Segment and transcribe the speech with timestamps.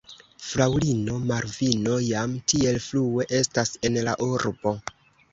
[0.43, 4.73] Fraŭlino Malvino jam tiel frue estas en la urbo.